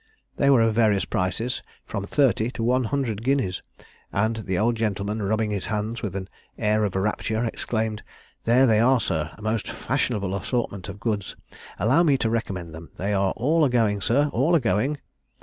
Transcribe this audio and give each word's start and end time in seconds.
They 0.37 0.49
were 0.49 0.61
of 0.61 0.73
various 0.73 1.05
prices, 1.05 1.61
from 1.85 2.07
thirty 2.07 2.49
to 2.53 2.63
one 2.63 2.85
hundred 2.85 3.23
guineas; 3.23 3.61
and 4.11 4.37
the 4.37 4.57
old 4.57 4.75
gentleman 4.75 5.21
rubbing 5.21 5.51
his 5.51 5.67
hands 5.67 6.01
with 6.01 6.15
an 6.15 6.27
air 6.57 6.83
of 6.85 6.95
rapture, 6.95 7.45
exclaimed, 7.45 8.01
'There 8.43 8.65
they 8.65 8.79
are, 8.79 8.99
sir; 8.99 9.29
a 9.37 9.43
most 9.43 9.69
fashionable 9.69 10.35
assortment 10.35 10.89
of 10.89 10.99
goods; 10.99 11.35
allow 11.77 12.01
me 12.01 12.17
to 12.17 12.31
recommend 12.31 12.73
them, 12.73 12.89
they're 12.97 13.15
all 13.15 13.63
a 13.63 13.69
going, 13.69 14.01
sir 14.01 14.27
all 14.33 14.55
a 14.55 14.59
going.' 14.59 14.97